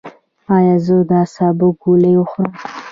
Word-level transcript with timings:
ایا 0.55 0.75
زه 0.85 0.95
د 1.09 1.11
اعصابو 1.21 1.67
ګولۍ 1.81 2.13
وخورم؟ 2.17 2.53